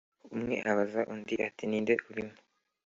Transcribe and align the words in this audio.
umwe 0.35 0.55
abaza 0.71 1.01
undi 1.13 1.35
ati"ninde 1.47 1.93
urimo 2.09 2.35